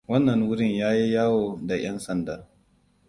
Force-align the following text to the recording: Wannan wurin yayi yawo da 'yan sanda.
Wannan 0.09 0.41
wurin 0.49 0.75
yayi 0.75 1.13
yawo 1.13 1.59
da 1.61 1.75
'yan 1.75 1.97
sanda. 1.99 2.47